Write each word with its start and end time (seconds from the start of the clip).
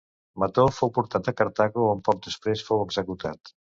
Mató 0.43 0.65
fou 0.77 0.93
portat 0.95 1.31
a 1.33 1.35
Cartago 1.43 1.87
on 1.93 2.05
poc 2.11 2.27
després 2.31 2.69
fou 2.73 2.87
executat. 2.91 3.59